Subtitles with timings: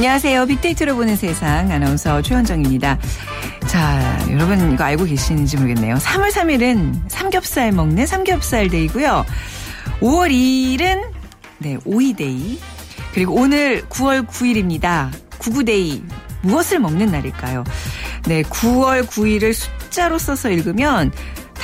[0.00, 0.46] 안녕하세요.
[0.46, 2.98] 빅데이터로 보는 세상 아나운서 최현정입니다.
[3.66, 5.96] 자, 여러분 이거 알고 계시는지 모르겠네요.
[5.96, 9.26] 3월 3일은 삼겹살 먹는 삼겹살 데이고요.
[10.00, 11.02] 5월 2일은
[11.58, 12.58] 네, 오이 데이.
[13.12, 15.10] 그리고 오늘 9월 9일입니다.
[15.36, 16.02] 구구데이.
[16.40, 17.64] 무엇을 먹는 날일까요?
[18.24, 21.12] 네, 9월 9일을 숫자로 써서 읽으면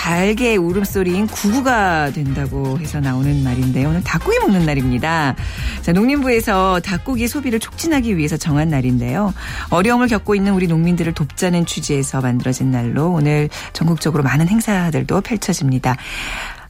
[0.06, 3.88] 닭의 울음소리인 구구가 된다고 해서 나오는 말인데요.
[3.88, 5.34] 오늘 닭고기 먹는 날입니다.
[5.82, 9.34] 자, 농림부에서 닭고기 소비를 촉진하기 위해서 정한 날인데요.
[9.70, 15.96] 어려움을 겪고 있는 우리 농민들을 돕자는 취지에서 만들어진 날로 오늘 전국적으로 많은 행사들도 펼쳐집니다.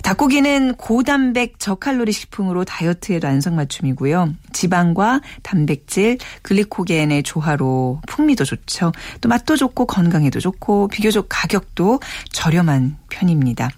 [0.06, 4.34] 닭고기는 고단백 저칼로리 식품으로 다이어트에도 안성맞춤이고요.
[4.52, 8.92] 지방과 단백질, 글리코겐의 조화로 풍미도 좋죠.
[9.20, 11.98] 또 맛도 좋고 건강에도 좋고 비교적 가격도
[12.30, 13.68] 저렴한 편입니다.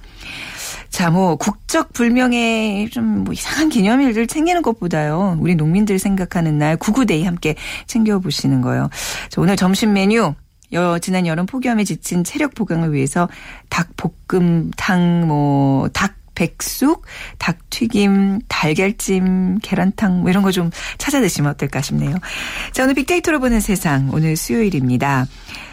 [0.91, 5.39] 자, 뭐 국적 불명의 좀 뭐 이상한 기념일들 챙기는 것보다요.
[5.41, 7.55] 우리 농민들 생각하는 날 구구데이 함께
[7.87, 8.91] 챙겨 보시는 거예요.
[9.31, 10.35] 자, 오늘 점심 메뉴
[10.73, 13.29] 여, 지난 여름 폭염에 지친 체력 보강을 위해서
[13.71, 17.05] 닭 볶음탕, 뭐, 닭 백숙,
[17.39, 22.17] 닭튀김, 달걀찜, 계란탕 뭐 이런 거 좀 찾아 드시면 어떨까 싶네요.
[22.73, 25.27] 자, 오늘 빅데이터로 보는 세상 오늘 수요일입니다.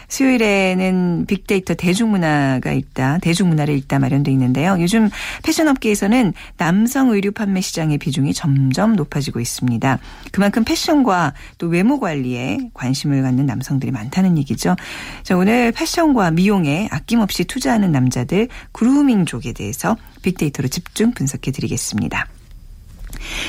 [0.08, 3.18] 수요일에는 빅데이터 대중문화가 있다.
[3.18, 4.76] 대중문화를 읽다 마련돼 있는데요.
[4.80, 5.10] 요즘
[5.42, 9.98] 패션업계에서는 남성 의류 판매 시장의 비중이 점점 높아지고 있습니다.
[10.32, 14.76] 그만큼 패션과 또 외모 관리에 관심을 갖는 남성들이 많다는 얘기죠.
[15.22, 22.26] 자, 오늘 패션과 미용에 아낌없이 투자하는 남자들 그루밍족에 대해서 빅데이터로 집중 분석해 드리겠습니다.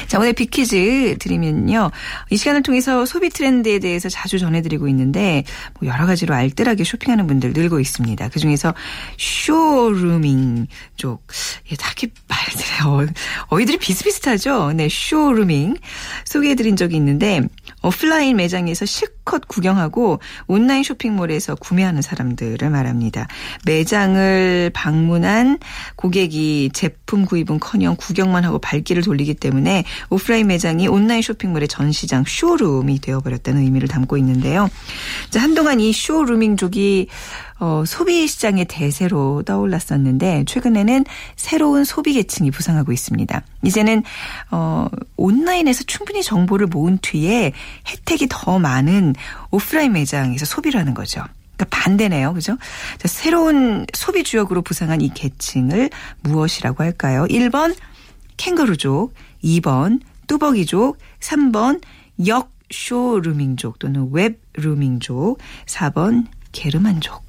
[0.08, 1.92] 자, 오늘 빅퀴즈 드리면요.
[2.30, 5.44] 이 시간을 통해서 소비 트렌드에 대해서 자주 전해드리고 있는데,
[5.80, 8.30] 뭐 여러 가지로 알뜰하게 쇼핑하는 분들 늘고 있습니다.
[8.30, 8.74] 그 중에서
[9.18, 11.26] 쇼루밍 쪽.
[11.72, 13.14] 예, 딱히 말들이,
[13.50, 14.74] 어이들이 비슷비슷하죠?
[14.74, 15.76] 네, 쇼루밍.
[16.26, 17.42] 소개해드린 적이 있는데,
[17.84, 23.28] 오프라인 매장에서 실컷 구경하고 온라인 쇼핑몰에서 구매하는 사람들을 말합니다.
[23.66, 25.60] 매장을 방문한
[25.96, 33.00] 고객이 제품 구입은 커녕 구경만 하고 발길을 돌리기 때문에 오프라인 매장이 온라인 쇼핑몰의 전시장 쇼룸이
[33.00, 34.70] 되어버렸다는 의미를 담고 있는데요.
[35.36, 37.08] 한동안 이 쇼루밍족이
[37.60, 43.42] 어, 소비 시장의 대세로 떠올랐었는데 최근에는 새로운 소비 계층이 부상하고 있습니다.
[43.64, 44.04] 이제는
[44.52, 47.54] 어, 온라인에서 충분히 정보를 모은 뒤에
[47.88, 49.16] 혜택이 더 많은
[49.52, 51.24] 오프라인 매장에서 소비를 하는 거죠.
[51.56, 52.34] 그러니까 반대네요.
[52.34, 52.58] 그죠?
[53.00, 55.90] 자, 새로운 소비 주역으로 부상한 이 계층을
[56.22, 57.26] 무엇이라고 할까요?
[57.30, 57.76] 1번
[58.38, 59.14] 캥거루족,
[59.44, 61.82] 2번 뚜벅이족, 3번
[62.28, 67.26] 역 쇼루밍족 또는 웹루밍족, 4번 게르만족.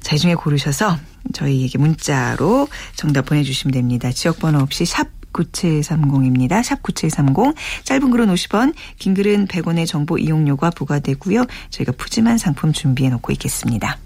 [0.00, 0.98] 자, 이 중에 고르셔서
[1.32, 4.10] 저희에게 문자로 정답 보내주시면 됩니다.
[4.10, 6.62] 지역번호 없이 샵 9730입니다.
[6.62, 7.54] 샵 9730.
[7.84, 11.46] 짧은 글은 50원, 긴 글은 100원의 정보 이용료가 부과되고요.
[11.70, 13.98] 저희가 푸짐한 상품 준비해 놓고 있겠습니다.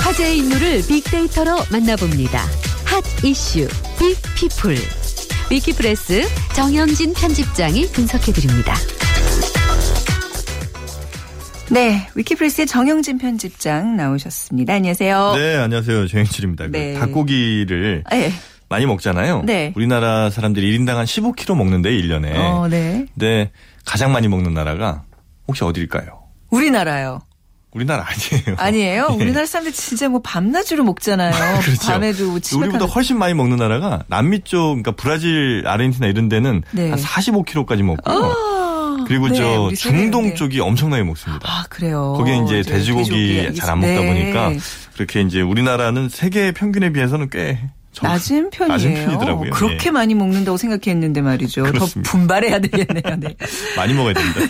[0.00, 2.42] 화제의 인물을 빅데이터로 만나봅니다.
[2.84, 5.05] 핫 이슈 빅피플.
[5.50, 6.22] 위키프레스
[6.54, 8.74] 정영진 편집장이 분석해드립니다.
[11.70, 14.74] 네, 위키프레스의 정영진 편집장 나오셨습니다.
[14.74, 15.34] 안녕하세요.
[15.36, 16.08] 네, 안녕하세요.
[16.08, 16.66] 정영진입니다.
[16.66, 16.94] 그 네.
[16.94, 18.32] 그 닭고기를 네.
[18.68, 19.42] 많이 먹잖아요.
[19.44, 19.72] 네.
[19.76, 22.34] 우리나라 사람들이 1인당 한 15kg 먹는데 1년에.
[22.36, 23.06] 어, 네.
[23.14, 23.52] 근데
[23.84, 25.04] 가장 많이 먹는 나라가
[25.46, 26.24] 혹시 어디일까요?
[26.50, 27.20] 우리나라요.
[27.76, 28.56] 우리나라 아니에요.
[28.58, 29.08] 아니에요?
[29.10, 29.14] 네.
[29.24, 31.32] 우리나라 사람들 진짜 뭐 밤낮으로 먹잖아요.
[31.60, 31.86] 그렇죠.
[31.86, 36.90] 밤에도 우리보다 훨씬 많이 먹는 나라가 남미 쪽, 그러니까 브라질, 아르헨티나 이런 데는 네.
[36.90, 38.10] 한 45kg까지 먹고.
[38.10, 41.46] 아~ 그리고 네, 저 중동 쪽이 엄청나게 먹습니다.
[41.48, 42.14] 아 그래요.
[42.16, 44.06] 거기에 이제 돼지고기 잘 안 먹다 네.
[44.06, 44.52] 보니까
[44.94, 47.60] 그렇게 이제 우리나라는 세계 평균에 비해서는 꽤
[48.02, 48.72] 낮은 편이에요.
[48.72, 49.50] 낮은 편이더라고요.
[49.52, 49.90] 그렇게 예.
[49.90, 51.62] 많이 먹는다고 생각했는데 말이죠.
[51.64, 52.10] 그렇습니다.
[52.10, 53.16] 더 분발해야 되겠네요.
[53.18, 53.34] 네.
[53.76, 54.40] 많이 먹어야 됩니다.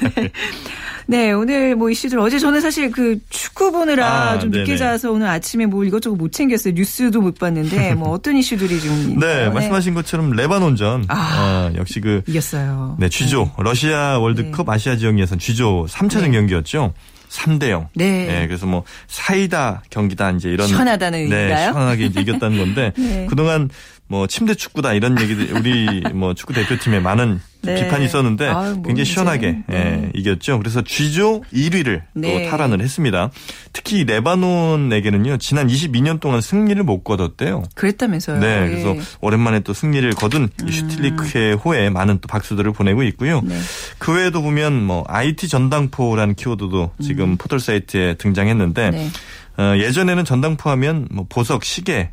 [1.07, 4.65] 네, 오늘 뭐 이슈들 어제 저는 사실 그 축구 보느라 아, 좀 네네.
[4.65, 6.75] 늦게 자서 오늘 아침에 뭐 이것저것 못 챙겼어요.
[6.75, 12.01] 뉴스도 못 봤는데 뭐 어떤 이슈들이 좀 네, 네, 말씀하신 것처럼 레바논전 아, 어, 역시
[12.01, 12.97] 그 이겼어요.
[12.99, 13.53] 네, 쥐조 네.
[13.59, 14.73] 러시아 월드컵 네.
[14.73, 16.93] 아시아 지역 예선 쥐조 3차전 경기였죠.
[17.29, 17.89] 3대 0.
[17.95, 18.27] 네.
[18.27, 18.47] 네.
[18.47, 21.73] 그래서 뭐 사이다 경기다 이제 이런 시원하다는 네, 의미가요?
[21.73, 23.27] 시원하게 이제 이겼다는 건데 네.
[23.29, 23.69] 그동안
[24.09, 27.85] 뭐 침대 축구다 이런 얘기들 우리 뭐 축구 대표팀에 많은 네.
[27.85, 30.03] 비판이 있었는데 아유, 뭐 굉장히 시원하게 예, 네.
[30.05, 30.59] 예, 이겼죠.
[30.59, 32.45] 그래서 G조 1위를 네.
[32.45, 33.31] 또 탈환을 했습니다.
[33.73, 37.65] 특히 레바논에게는요 지난 22년 동안 승리를 못 거뒀대요.
[37.75, 38.39] 그랬다면서요.
[38.41, 38.69] 네, 예.
[38.69, 40.69] 그래서 오랜만에 또 승리를 거둔 음.
[40.69, 43.41] 슈틸리크의 호에 많은 또 박수들을 보내고 있고요.
[43.45, 43.59] 네.
[43.99, 47.37] 그 외에도 보면 뭐 IT 전당포라는 키워드도 지금 음.
[47.37, 49.11] 포털 사이트에 등장했는데 네.
[49.59, 52.11] 어, 예전에는 전당포 하면 뭐 보석, 시계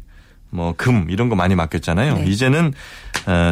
[0.49, 2.15] 뭐 금 이런 거 많이 맡겼잖아요.
[2.15, 2.25] 네.
[2.25, 2.71] 이제는 어,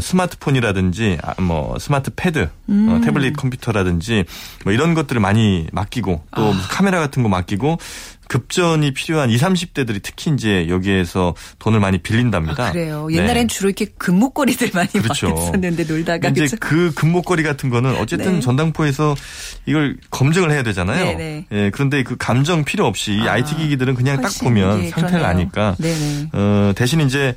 [0.02, 2.90] 스마트폰이라든지 아, 뭐 스마트 패드, 어, 음.
[2.90, 4.26] 어, 태블릿 컴퓨터라든지
[4.64, 6.68] 뭐 이런 것들을 많이 맡기고 또 아.
[6.70, 7.78] 카메라 같은 거 맡기고
[8.32, 12.68] 급전이 필요한 20, 30대들이 특히 이제 여기에서 돈을 많이 빌린답니다.
[12.68, 13.10] 아, 그래요.
[13.12, 13.48] 옛날엔 네.
[13.48, 15.36] 주로 이렇게 금목걸이들 많이 그렇죠.
[15.36, 16.56] 썼는데 놀다가 이제 그렇죠?
[16.62, 18.40] 그 금목걸이 같은 거는 어쨌든 네.
[18.40, 19.16] 전당포에서
[19.66, 21.04] 이걸 검증을 해야 되잖아요.
[21.04, 21.18] 네네.
[21.18, 21.46] 네.
[21.52, 25.26] 예, 그런데 그 감정 필요 없이 이 아, IT 기기들은 그냥 딱 보면 상태를 그러네요.
[25.28, 25.76] 아니까
[26.32, 27.36] 어, 대신 이제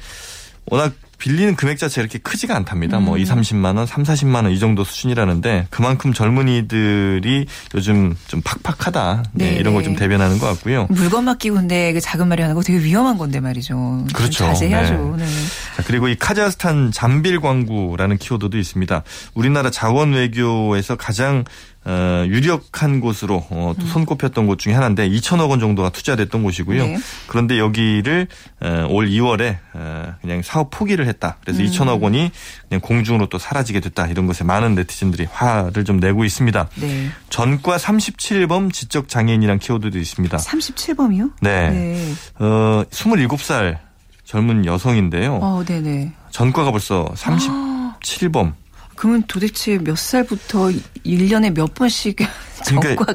[0.66, 0.92] 워낙
[1.24, 2.98] 빌리는 금액 자체가 이렇게 크지가 않답니다.
[2.98, 3.06] 뭐 음.
[3.14, 9.24] 뭐 2, 30만 원, 3, 40만 원 이 정도 수준이라는데 그만큼 젊은이들이 요즘 좀 팍팍하다.
[9.32, 10.86] 네, 네, 이런 걸 좀 대변하는 것 같고요.
[10.90, 14.04] 물건 맡기고 근데 그 작은 마련하고 되게 위험한 건데 말이죠.
[14.12, 14.44] 그렇죠.
[14.44, 15.14] 자제해야죠.
[15.16, 15.24] 네.
[15.24, 15.30] 네.
[15.76, 19.02] 자, 그리고 이 카자흐스탄 잠빌 광구라는 키워드도 있습니다.
[19.32, 21.44] 우리나라 자원 외교에서 가장
[21.86, 26.86] 어, 유력한 곳으로 어, 또 손꼽혔던 곳 중에 하나인데 2천억 원 정도가 투자됐던 곳이고요.
[26.86, 26.96] 네.
[27.26, 28.26] 그런데 여기를
[28.62, 31.36] 어, 올 2월에 어, 그냥 사업 포기를 했다.
[31.42, 31.66] 그래서 음.
[31.66, 32.30] 2천억 원이
[32.68, 34.06] 그냥 공중으로 또 사라지게 됐다.
[34.06, 36.68] 이런 것에 많은 네티즌들이 화를 좀 내고 있습니다.
[36.76, 37.10] 네.
[37.28, 40.38] 전과 37범 지적 장애인이란 키워드도 있습니다.
[40.38, 41.32] 37범이요?
[41.42, 41.70] 네.
[41.70, 42.12] 네.
[42.38, 43.78] 어, 27살
[44.24, 45.38] 젊은 여성인데요.
[45.42, 46.12] 어, 네네.
[46.30, 48.54] 전과가 벌써 37범.
[48.96, 50.70] 그러면 도대체 몇 살부터
[51.04, 52.16] 1년에 몇 번씩
[52.62, 53.14] 그러니까 전과가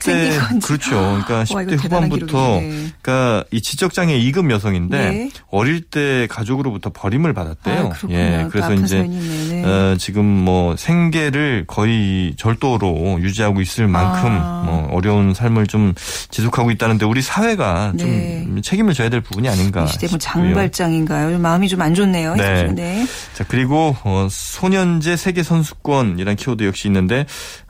[0.00, 0.66] 생긴 건지.
[0.66, 0.90] 그렇죠.
[0.90, 2.60] 그러니까 10대 후반부터
[3.02, 5.30] 그러니까 이 지적장애 2급 여성인데 네.
[5.50, 7.92] 어릴 때 가족으로부터 버림을 받았대요.
[7.92, 8.48] 아, 예.
[8.50, 9.64] 그래서 이제 네.
[9.64, 14.62] 어, 지금 뭐 생계를 거의 절도로 유지하고 있을 만큼 아.
[14.66, 15.94] 뭐 어려운 삶을 좀
[16.30, 18.42] 지속하고 있다는데 우리 사회가 네.
[18.44, 19.86] 좀 책임을 져야 될 부분이 아닌가.
[19.86, 21.38] 시대 뭐 장발장인가요?
[21.38, 22.34] 마음이 좀 안 좋네요.
[22.36, 22.64] 네.
[22.72, 23.06] 네.
[23.34, 27.26] 자 그리고 어, 소년제 세계 선수권이란 키워드 역시 있는데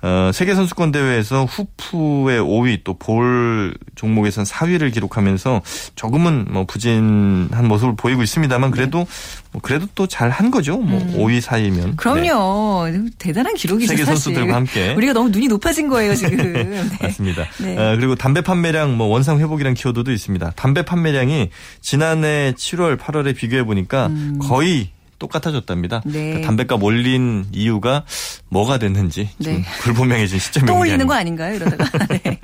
[0.07, 5.63] 어, 세계 선수권 대회 대회에서 후프의 5위 또 볼 종목에선 4위를 기록하면서
[5.97, 9.07] 조금은 뭐 부진한 모습을 보이고 있습니다만 그래도 네.
[9.53, 10.79] 뭐 그래도 또 잘 한 거죠.
[10.79, 11.15] 뭐 음.
[11.19, 11.97] 5위 사이면.
[11.97, 12.89] 그럼요.
[12.91, 13.01] 네.
[13.19, 13.89] 대단한 기록이죠.
[13.93, 14.95] 세계 선수들과 함께.
[14.95, 16.37] 우리가 너무 눈이 높아진 거예요 지금.
[16.53, 16.85] 네.
[17.01, 17.45] 맞습니다.
[17.61, 17.77] 네.
[17.77, 20.53] 어, 그리고 담배 판매량 뭐 원상 회복이라는 키워드도 있습니다.
[20.57, 21.51] 담배 판매량이
[21.81, 24.39] 지난해 7월, 8월에 비교해 보니까 음.
[24.41, 26.03] 거의 똑같아졌답니다.
[26.05, 26.13] 네.
[26.13, 28.05] 그러니까 담배값 올린 이유가
[28.49, 29.65] 뭐가 됐는지 네.
[29.83, 31.55] 불분명해진 시점이 또 올리는 거 아닌가요?
[31.55, 31.85] 이러다가.
[32.09, 32.39] 네.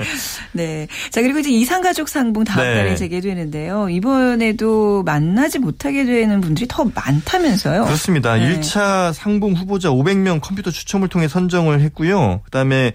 [0.52, 0.86] 네.
[1.10, 2.74] 자 그리고 이제 이상가족 상봉 다음 네.
[2.74, 3.88] 달에 재개되는데요.
[3.90, 7.84] 이번에도 만나지 못하게 되는 분들이 더 많다면서요?
[7.84, 8.36] 그렇습니다.
[8.36, 8.60] 네.
[8.60, 12.40] 1차 상봉 후보자 500명 컴퓨터 추첨을 통해 선정을 했고요.
[12.44, 12.92] 그다음에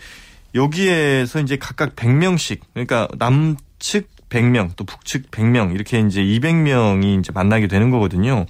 [0.56, 7.68] 여기에서 이제 각각 100명씩 그러니까 남측 100명 또 북측 100명 이렇게 이제 200명이 이제 만나게
[7.68, 8.45] 되는 거거든요.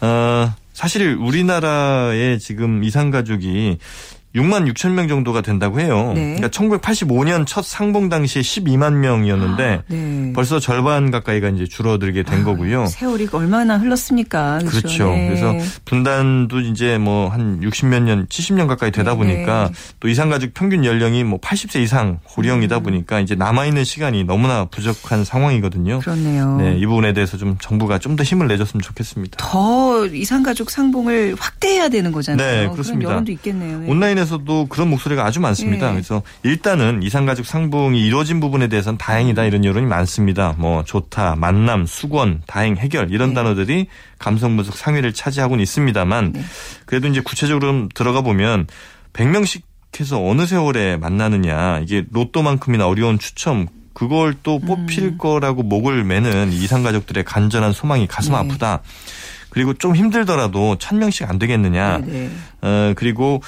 [0.00, 3.78] 어, 사실 우리나라의 지금 이상 가족이
[4.36, 6.12] 6만 6천 명 정도가 된다고 해요.
[6.14, 6.34] 네.
[6.36, 10.32] 그러니까 1985년 첫 상봉 당시에 12만 명이었는데 아, 네.
[10.34, 12.86] 벌써 절반 가까이가 이제 줄어들게 된 아, 거고요.
[12.86, 14.58] 세월이 얼마나 흘렀습니까?
[14.58, 14.78] 그렇죠.
[14.80, 15.08] 그렇죠.
[15.10, 15.26] 네.
[15.28, 15.54] 그래서
[15.84, 19.16] 분단도 이제 뭐 한 60몇 년, 70년 가까이 되다 네.
[19.16, 22.82] 보니까 또 이상 가족 평균 연령이 뭐 80세 이상 고령이다 음.
[22.82, 26.00] 보니까 이제 남아 있는 시간이 너무나 부족한 상황이거든요.
[26.00, 26.56] 그렇네요.
[26.58, 29.36] 네, 이 부분에 대해서 좀 정부가 좀 더 힘을 내줬으면 좋겠습니다.
[29.38, 32.62] 더 이상 가족 상봉을 확대해야 되는 거잖아요.
[32.62, 33.00] 네, 그렇습니다.
[33.00, 33.78] 그런 여론도 있겠네요.
[33.80, 33.90] 네.
[33.90, 35.86] 온라인에 대해서도 그런 목소리가 아주 많습니다.
[35.88, 35.92] 네.
[35.94, 40.54] 그래서 일단은 이상가족 상봉이 이루어진 부분에 대해서는 다행이다 이런 여론이 많습니다.
[40.58, 43.34] 뭐 좋다, 만남, 수건, 다행, 해결 이런 네.
[43.36, 43.86] 단어들이
[44.18, 46.42] 감성 분석 상위를 차지하고는 있습니다만 네.
[46.84, 48.66] 그래도 이제 구체적으로 들어가 보면
[49.12, 49.62] 100명씩
[49.98, 55.18] 해서 어느 세월에 만나느냐 이게 로또만큼이나 어려운 추첨 그걸 또 뽑힐 음.
[55.18, 58.38] 거라고 목을 매는 이상가족들의 간절한 소망이 가슴 네.
[58.38, 58.82] 아프다.
[59.48, 61.98] 그리고 좀 힘들더라도 천 명씩 안 되겠느냐.
[62.04, 62.30] 네, 네.
[62.60, 63.40] 어, 그리고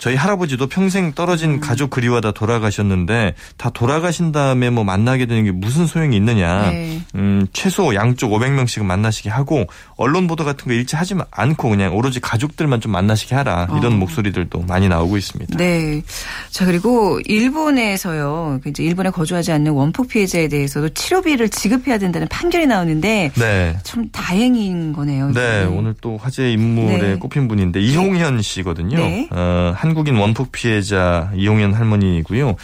[0.00, 1.60] 저희 할아버지도 평생 떨어진 음.
[1.60, 6.70] 가족 그리워다 돌아가셨는데 다 돌아가신 다음에 뭐 만나게 되는 게 무슨 소용이 있느냐.
[6.70, 7.02] 네.
[7.16, 9.66] 음, 최소 양쪽 500명씩은 만나시게 하고
[9.96, 13.68] 언론 보도 같은 거 일치 하지 않고 그냥 오로지 가족들만 좀 만나시게 하라.
[13.78, 13.96] 이런 어.
[13.96, 15.58] 목소리들도 많이 나오고 있습니다.
[15.58, 16.00] 네.
[16.48, 18.60] 자, 그리고 일본에서요.
[18.66, 23.76] 이제 일본에 거주하지 않는 원폭 피해자에 대해서도 치료비를 지급해야 된다는 판결이 나오는데 네.
[23.82, 25.32] 참 다행인 거네요.
[25.32, 25.64] 네.
[25.64, 27.16] 오늘 또 화제 인물에 네.
[27.16, 28.96] 꼽힌 분인데 이홍현 씨거든요.
[28.96, 29.28] 네.
[29.30, 32.54] 어, 한 한국인 원폭 피해자 이용현 할머니이고요.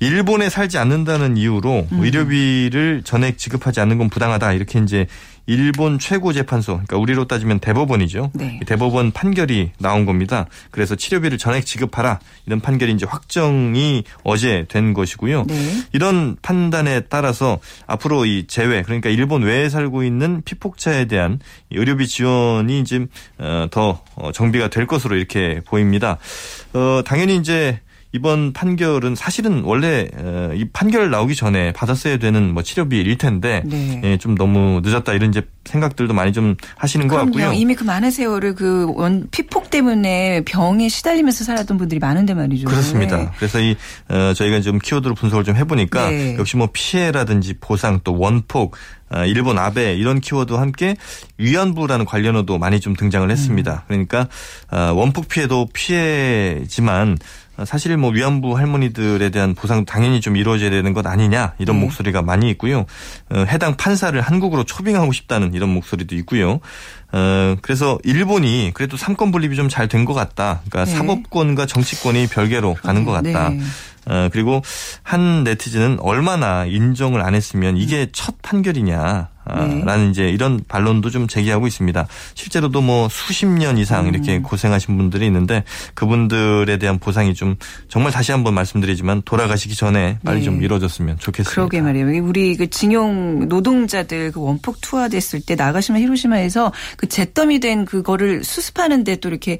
[0.00, 2.02] 일본에 살지 않는다는 이유로 음.
[2.02, 5.06] 의료비를 전액 지급하지 않는 건 부당하다 이렇게 이제
[5.46, 8.30] 일본 최고 재판소, 그러니까 우리로 따지면 대법원이죠.
[8.34, 8.60] 네.
[8.66, 10.46] 대법원 판결이 나온 겁니다.
[10.70, 15.44] 그래서 치료비를 전액 지급하라 이런 판결이 이제 확정이 어제 된 것이고요.
[15.48, 15.82] 네.
[15.92, 22.84] 이런 판단에 따라서 앞으로 이 재외, 그러니까 일본 외에 살고 있는 피폭자에 대한 의료비 지원이
[22.84, 23.08] 지금
[23.38, 26.18] 어, 더 어, 정비가 될 것으로 이렇게 보입니다.
[26.72, 27.80] 어, 당연히 이제
[28.12, 34.00] 이번 판결은 사실은 원래 어, 이 판결 나오기 전에 받았어야 되는 뭐 치료비일 텐데 네.
[34.04, 37.52] 예, 좀 너무 늦었다 이런 이제 생각들도 많이 좀 하시는 것 같고요.
[37.52, 42.68] 이미 그 많은 세월을 그 원 피폭 때문에 병에 시달리면서 살았던 분들이 많은데 말이죠.
[42.68, 43.16] 그렇습니다.
[43.16, 43.30] 네.
[43.36, 43.76] 그래서 이
[44.08, 46.36] 어, 저희가 좀 키워드로 분석을 좀 해보니까 네.
[46.38, 48.76] 역시 뭐 피해라든지 보상 또 원폭
[49.10, 50.96] 어, 일본 아베 이런 키워드와 함께
[51.38, 53.84] 위안부라는 관련어도 많이 좀 등장을 했습니다.
[53.90, 54.06] 음.
[54.08, 54.28] 그러니까
[54.70, 57.18] 어, 원폭 피해도 피해지만
[57.66, 61.84] 사실 뭐 위안부 할머니들에 대한 보상 당연히 좀 이루어져야 되는 것 아니냐 이런 네.
[61.84, 62.86] 목소리가 많이 있고요.
[63.30, 66.60] 어, 해당 판사를 한국으로 초빙하고 싶다는 이런 목소리도 있고요.
[67.12, 70.60] 어, 그래서 일본이 그래도 삼권 분립이 좀 잘 된 것 같다.
[70.68, 70.96] 그러니까 네.
[70.96, 73.50] 사법권과 정치권이 별개로 가는 것 같다.
[73.50, 73.60] 네.
[74.06, 74.62] 어, 그리고
[75.02, 79.28] 한 네티즌은 얼마나 인정을 안 했으면 이게 첫 판결이냐.
[79.46, 79.84] 네.
[79.84, 82.06] 라는 이제 이런 반론도 좀 제기하고 있습니다.
[82.34, 84.42] 실제로도 뭐 수십 년 이상 이렇게 음.
[84.42, 87.56] 고생하신 분들이 있는데 그분들에 대한 보상이 좀
[87.88, 90.44] 정말 다시 한번 말씀드리지만 돌아가시기 전에 빨리 네.
[90.44, 91.54] 좀 이루어졌으면 좋겠습니다.
[91.54, 92.24] 그러게 말이에요.
[92.24, 98.42] 우리 그 징용 노동자들 그 원폭 투하 됐을 때 나가시마 히로시마에서 그 잿더미 된 그거를
[98.44, 99.58] 수습하는데 또 이렇게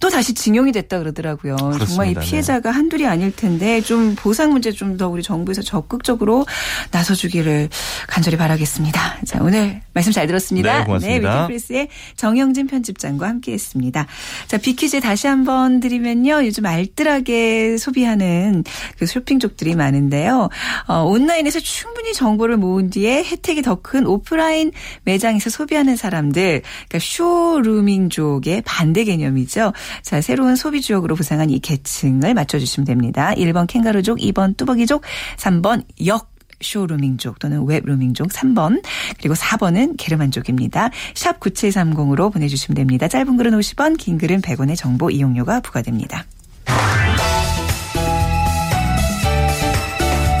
[0.00, 1.56] 또 다시 징용이 됐다 그러더라고요.
[1.56, 1.86] 그렇습니다.
[1.86, 2.20] 정말 이 네.
[2.20, 2.74] 피해자가 네.
[2.74, 6.46] 한둘이 아닐 텐데 좀 보상 문제 좀 더 우리 정부에서 적극적으로
[6.90, 7.68] 나서주기를
[8.06, 9.15] 간절히 바라겠습니다.
[9.24, 10.80] 자, 오늘 말씀 잘 들었습니다.
[10.80, 11.34] 네, 고맙습니다.
[11.34, 14.06] 네, 위키프레스의 정영진 편집장과 함께했습니다.
[14.46, 16.44] 자, 빅퀴즈 다시 한번 드리면요.
[16.44, 18.64] 요즘 알뜰하게 소비하는
[18.98, 20.48] 그 쇼핑족들이 많은데요.
[20.86, 24.72] 어, 온라인에서 충분히 정보를 모은 뒤에 혜택이 더 큰 오프라인
[25.04, 29.72] 매장에서 소비하는 사람들, 그러니까 쇼루밍족의 반대 개념이죠.
[30.02, 33.32] 자, 새로운 소비 주역으로 부상한 이 계층을 맞춰주시면 됩니다.
[33.36, 35.02] 1번 캥가루족, 2번 뚜벅이족,
[35.36, 38.82] 3번 역 쇼루밍족 또는 웹루밍족 3번
[39.18, 40.90] 그리고 4번은 게르만족입니다.
[41.14, 43.08] 샵 9730으로 보내주시면 됩니다.
[43.08, 46.24] 짧은 글은 50원 긴 글은 100원의 정보 이용료가 부과됩니다.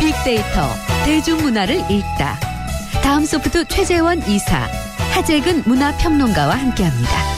[0.00, 0.68] 빅데이터
[1.04, 2.38] 대중문화를 읽다.
[3.02, 4.66] 다음 소프트 최재원 이사
[5.12, 7.35] 하재근 문화평론가와 함께합니다.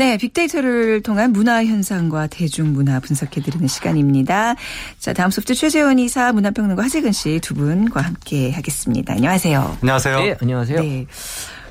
[0.00, 4.54] 네, 빅데이터를 통한 문화 현상과 대중문화 분석해드리는 시간입니다.
[4.98, 9.12] 자, 다음 소프트 최재원 이사 문화평론가 하재근 씨 두 분과 함께 하겠습니다.
[9.12, 9.76] 안녕하세요.
[9.82, 10.20] 안녕하세요.
[10.20, 10.80] 네, 안녕하세요.
[10.80, 11.06] 네.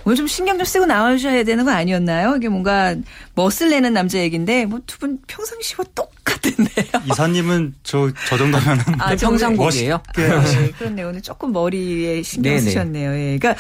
[0.10, 2.36] 오늘 좀 신경 좀 쓰고 나오셔야 되는 거 아니었나요?
[2.38, 2.96] 이게 뭔가
[3.36, 6.88] 멋을 내는 남자 얘기인데 뭐 두 분 평상시와 똑같은데요.
[7.12, 8.84] 이사님은 저, 저 정도면은.
[8.98, 10.02] 아, 정상복이에요?
[10.18, 11.04] 네, 그렇네.
[11.04, 12.60] 오늘 조금 머리에 신경 네네.
[12.62, 13.12] 쓰셨네요.
[13.12, 13.38] 예.
[13.38, 13.56] 그러니까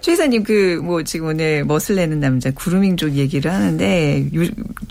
[0.00, 4.42] 최 이사님 그 뭐 지금 오늘 멋을 내는 남자 구루밍족 얘기를 하는데 요,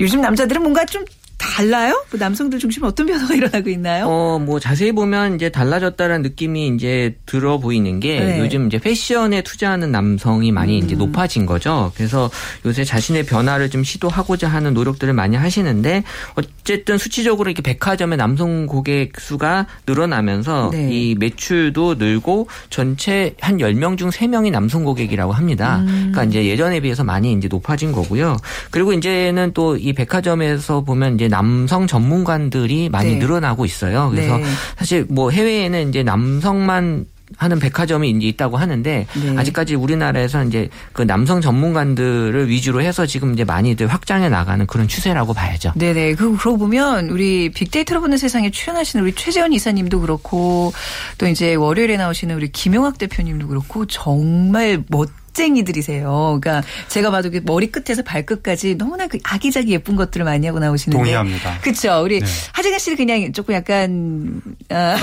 [0.02, 1.06] 요즘 남자들은 뭔가 좀
[1.38, 2.04] 달라요?
[2.12, 4.06] 뭐 남성들 중심 어떤 변화가 일어나고 있나요?
[4.08, 8.40] 어, 뭐 자세히 보면 이제 달라졌다는 느낌이 이제 들어 보이는 게 네.
[8.40, 10.86] 요즘 이제 패션에 투자하는 남성이 많이 음.
[10.86, 11.92] 이제 높아진 거죠.
[11.96, 12.30] 그래서
[12.66, 16.04] 요새 자신의 변화를 좀 시도하고자 하는 노력들을 많이 하시는데
[16.36, 20.90] 어쨌든 수치적으로 이렇게 백화점의 남성 고객 수가 늘어나면서 네.
[20.92, 25.78] 이 매출도 늘고 전체 한 10명 중 3명이 남성 고객이라고 합니다.
[25.82, 26.12] 음.
[26.12, 28.38] 그러니까 이제 예전에 비해서 많이 이제 높아진 거고요.
[28.70, 33.20] 그리고 이제는 또 이 백화점에서 보면 이제 남성 전문관들이 많이 네.
[33.20, 34.10] 늘어나고 있어요.
[34.10, 34.46] 그래서 네.
[34.78, 37.06] 사실 뭐 해외에는 이제 남성만
[37.36, 39.38] 하는 백화점이 이제 있다고 하는데 네.
[39.38, 45.34] 아직까지 우리나라에서 이제 그 남성 전문관들을 위주로 해서 지금 이제 많이들 확장해 나가는 그런 추세라고
[45.34, 45.74] 봐야죠.
[45.76, 46.16] 네네.
[46.16, 50.72] 그 그러고 보면 우리 빅데이터로 보는 세상에 출연하시는 우리 최재원 이사님도 그렇고
[51.18, 56.40] 또 이제 월요일에 나오시는 우리 김용학 대표님도 그렇고 정말 멋 멋쟁이들이세요.
[56.42, 60.98] 그러니까 제가 봐도 그 머리 끝에서 발끝까지 너무나 그 아기자기 예쁜 것들을 많이 하고 나오시는데.
[60.98, 61.60] 동의합니다.
[61.62, 62.02] 그렇죠.
[62.04, 62.26] 우리 네.
[62.54, 64.98] 하재근 씨는 그냥 조금 약간 아.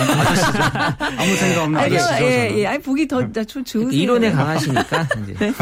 [1.17, 2.67] 아무 생각 없는 아니요, 예, 예.
[2.67, 3.91] 아니 보기 더 좋으세요.
[3.91, 5.09] 이론에 강하시니까.
[5.39, 5.53] 네.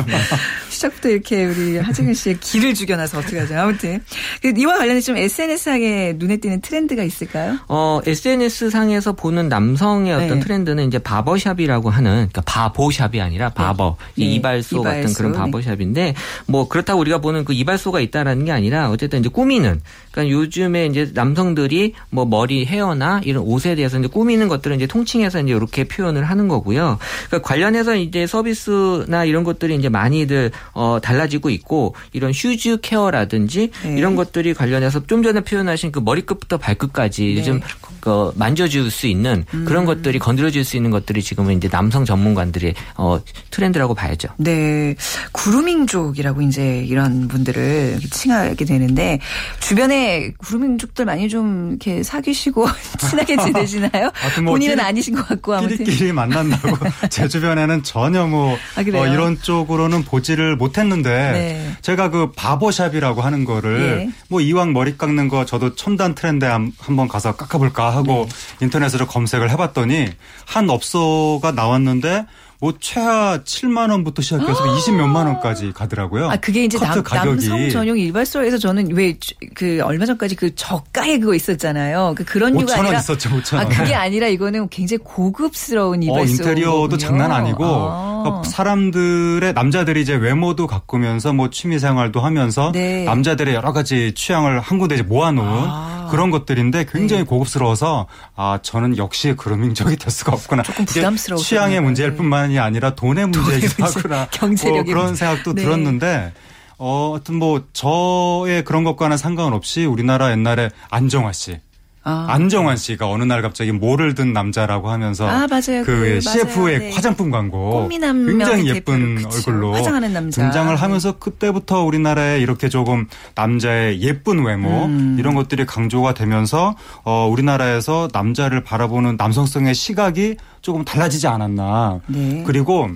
[0.71, 3.59] 시작부터 이렇게 우리 하재근 씨의 길을 죽여놔서 어떻게 하죠.
[3.59, 4.02] 아무튼
[4.41, 7.59] 그 이와 관련해서 좀 SNS상에 눈에 띄는 트렌드가 있을까요?
[7.69, 10.41] 어, SNS 상에서 보는 남성의 어떤 네.
[10.41, 14.25] 트렌드는 이제 바버샵이라고 하는 그러니까 바보샵이 아니라 바버 네.
[14.25, 16.14] 이발 이발소, 이발소 같은 그런 바버샵인데
[16.47, 19.81] 뭐 그렇다고 우리가 보는 그 이발소가 있다라는 게 아니라 어쨌든 이제 꾸미는
[20.12, 25.40] 그러니까 요즘에 이제 남성들이 뭐 머리 헤어나 이런 옷에 대해서 이제 꾸미는 것들은 이제 통칭해서
[25.40, 26.99] 이제 이렇게 표현을 하는 거고요.
[27.26, 33.95] 그러니까 관련해서 이제 서비스나 이런 것들이 이제 많이들 어 달라지고 있고 이런 휴즈 케어라든지 네.
[33.97, 37.37] 이런 것들이 관련해서 좀 전에 표현하신 그 머리끝부터 발끝까지 네.
[37.37, 37.61] 요즘
[38.00, 39.87] 그 만져줄 수 있는 그런 음.
[39.87, 44.28] 것들이 건드려줄 수 있는 것들이 지금은 이제 남성 전문가들의 어 트렌드라고 봐야죠.
[44.37, 44.95] 네.
[45.33, 49.19] 구루밍족이라고 이제 이런 분들을 칭하게 되는데
[49.61, 50.01] 주변에
[50.38, 52.66] 구루민족들 많이 좀 이렇게 사귀시고
[52.99, 54.11] 친하게 지내시나요?
[54.42, 55.78] 뭐 본인은 아니신 것 같고 아무튼.
[55.78, 56.76] 끼리끼리 만난다고
[57.11, 61.76] 제 주변에는 전혀 뭐 아, 어, 이런 쪽으로는 보지를 못했는데 네.
[61.82, 64.12] 제가 그 바보샵이라고 하는 거를 예.
[64.28, 68.64] 뭐 이왕 머리 깎는 거 저도 첨단 트렌드에 한번 가서 깎아볼까 하고 네.
[68.64, 70.09] 인터넷으로 검색을 해봤더니
[70.44, 72.26] 한 업소가 나왔는데
[72.62, 75.31] 뭐 최하 7만 원부터 시작해서 20몇만 아.
[75.31, 76.31] 원까지 가더라고요.
[76.31, 79.19] 아 그게 이제 남, 남성 전용 일발소에서 저는 왜
[79.54, 82.14] 그 얼마 전까지 그 저가에 그거 있었잖아요.
[82.16, 83.66] 그 그런 이유가 아니라 있었죠, 5천 원.
[83.66, 86.23] 아 그게 아니라 이거는 굉장히 고급스러운 일발소.
[86.23, 88.23] 어, 인테리어도 장난 아니고 아.
[88.25, 93.04] 그러니까 사람들의 남자들이 이제 외모도 가꾸면서 뭐 취미 생활도 하면서 네.
[93.04, 96.09] 남자들의 여러 가지 취향을 한 군데 이제 모아놓은 아.
[96.11, 97.28] 그런 것들인데 굉장히 네.
[97.28, 100.62] 고급스러워서 아 저는 역시 그루밍 적이 될 수가 없구나.
[100.62, 101.40] 조금 부담스러워.
[101.42, 104.28] 취향의 문제일 뿐만 뿐만이 아니라 돈의 문제이기도 하구나.
[104.30, 105.62] 경제력 뭐 그런 생각도 네.
[105.62, 106.32] 들었는데
[106.78, 111.59] 어, 하여튼 뭐 저의 그런 것과는 상관없이 우리나라 옛날에 안정화 씨.
[112.04, 112.26] 아.
[112.30, 115.85] 안정환 씨가 어느 날 갑자기 모를 든 남자라고 하면서 아, 맞아요.
[115.85, 116.92] 그, 그 CF의 네.
[116.92, 120.42] 화장품 광고 굉장히 예쁜 대표로, 얼굴로 화장하는 남자.
[120.42, 121.18] 등장을 하면서 네.
[121.21, 123.06] 그때부터 우리나라에 이렇게 조금
[123.37, 125.16] 남자의 예쁜 외모 음.
[125.18, 132.00] 이런 것들이 강조가 되면서 어 우리나라에서 남자를 바라보는 남성성의 시각이 조금 달라지지 않았나.
[132.06, 132.42] 네.
[132.47, 132.88] 그리고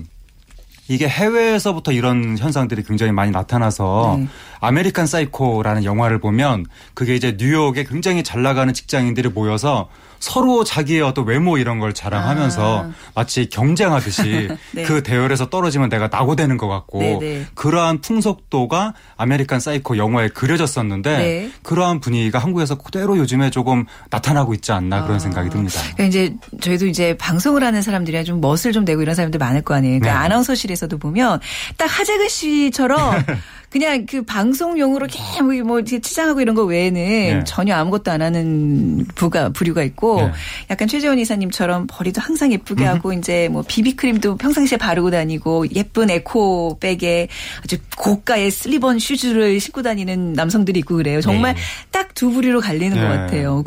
[0.89, 4.27] 이게 해외에서부터 이런 현상들이 굉장히 많이 나타나서 네.
[4.59, 11.25] 아메리칸 사이코라는 영화를 보면 그게 이제 뉴욕에 굉장히 잘 나가는 직장인들이 모여서 서로 자기의 어떤
[11.25, 12.91] 외모 이런 걸 자랑하면서 아.
[13.15, 14.83] 마치 경쟁하듯이 네.
[14.83, 17.19] 그 대열에서 떨어지면 내가 낙오되는 것 같고 네네.
[17.19, 17.45] 네.
[17.55, 21.51] 그러한 풍속도가 아메리칸 사이코 영화에 그려졌었는데 네.
[21.63, 25.19] 그러한 분위기가 한국에서 그대로 요즘에 조금 나타나고 있지 않나 그런 아.
[25.19, 25.81] 생각이 듭니다.
[25.95, 29.75] 그러니까 이제 저희도 이제 방송을 하는 사람들이 좀 멋을 좀 내고 이런 사람들 많을 거
[29.75, 29.99] 아니에요.
[29.99, 30.25] 그러니까 네.
[30.25, 31.39] 아나운서실에서도 보면
[31.77, 33.23] 딱 하재근 씨처럼
[33.77, 35.07] 그냥 그 방송용으로
[35.43, 37.43] 뭐, 뭐 치장하고 이런 거 외에는 네.
[37.45, 40.31] 전혀 아무것도 안 하는 부가 부류가 있고 네.
[40.71, 42.87] 약간 최재원 이사님처럼 머리도 항상 예쁘게 음.
[42.87, 47.27] 하고 이제 뭐 비비크림도 평상시에 바르고 다니고 예쁜 에코 백에
[47.63, 51.21] 아주 고가의 슬리번 슈즈를 신고 다니는 남성들이 있고 그래요.
[51.21, 51.61] 정말 네.
[51.91, 53.15] 딱두 부류로 갈리는 것 네.
[53.15, 53.57] 같아요.
[53.57, 53.63] 음.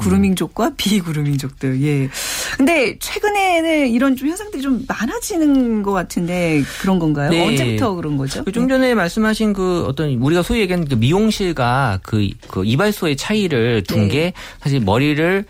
[0.76, 1.82] 비구루민족들.
[1.82, 2.08] 예.
[2.56, 7.30] 근데 최근에는 이런 좀 현상들이 좀 많아지는 것 같은데 그런 건가요?
[7.30, 7.46] 네.
[7.46, 8.44] 언제부터 그런 거죠?
[8.44, 13.82] 그 좀 전에 말씀하신 그 어떤 우리가 소위 얘기하는 그 미용실과 그, 그 이발소의 차이를
[13.82, 14.32] 둔게 네.
[14.60, 15.44] 사실 머리를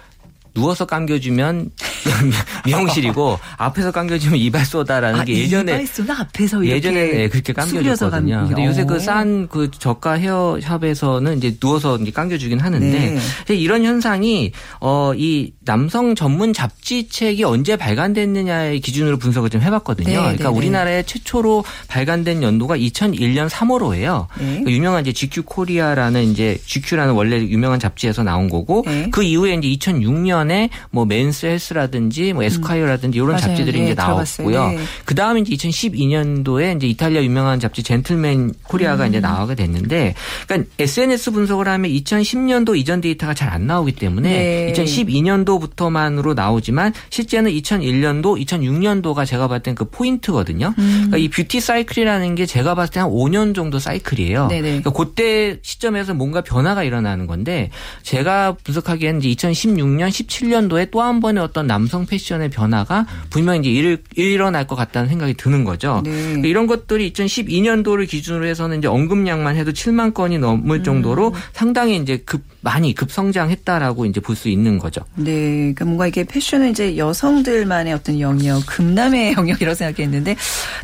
[0.61, 1.71] 누워서 감겨주면
[2.67, 8.47] 미용실이고 앞에서 감겨주면 이발소다라는 아, 게 예전에 이발소는 앞에서 예전에 네, 그렇게 감겨줬거든요.
[8.49, 13.55] 근데 요새 그싼그 저가 헤어샵에서는 이제 누워서 이제 감겨주긴 하는데 네.
[13.55, 20.09] 이런 현상이 어 이 남성 전문 잡지 책이 언제 발간됐느냐의 기준으로 분석을 좀 해봤거든요.
[20.09, 20.57] 네, 그러니까 네, 네.
[20.57, 24.27] 우리나라에 최초로 발간된 연도가 2001년 3월호예요.
[24.35, 29.09] 그러니까 유명한 이제 GQ 코리아라는 이제 GQ라는 원래 유명한 잡지에서 나온 거고 네.
[29.11, 30.50] 그 이후에 이제 2006년에
[30.91, 33.41] 뭐 맨스 헬스라든지 뭐 에스콰이어라든지 이런 맞아요.
[33.43, 34.69] 잡지들이 네, 이제 나왔고요.
[34.71, 34.79] 네.
[35.05, 39.09] 그 다음에 이제 2012년도에 이제 이탈리아 유명한 잡지 젠틀맨 코리아가 음.
[39.11, 40.15] 이제 나오게 됐는데,
[40.47, 48.41] 그러니까 SNS 분석을 하면 2010년도 이전 데이터가 잘 안 나오기 때문에 2012년도부터만으로 나오지만 실제는 2001년도,
[48.47, 50.75] 2006년도가 제가 봤을 땐 그 포인트거든요.
[50.79, 50.91] 음.
[51.11, 54.49] 그러니까 이 뷰티 사이클이라는 게 제가 봤을 때 한 5년 정도 사이클이에요.
[54.49, 54.63] 네네.
[54.63, 57.71] 그러니까 그때 시점에서 뭔가 변화가 일어나는 건데
[58.03, 64.03] 제가 분석하기에는 이제 2016년, 17년도에 또 한 번의 어떤 남성 패션의 변화가 분명히 이제 일,
[64.17, 66.03] 일어날 것 같다는 생각이 드는 거죠.
[66.05, 66.11] 네.
[66.11, 71.33] 그러니까 이런 것들이 2012년도를 기준으로 해서는 이제 언급량만 해도 7만 건이 넘을 정도로 음.
[71.53, 75.03] 상당히 이제 급 많이 급성장했다라고 이제 볼 수 있는 거죠.
[75.17, 75.33] 네.
[75.35, 80.37] 그러니까 뭔가 이게 패션은 이제 여성들만의 어떤 영역, 금남의 영역이라고 생각했는데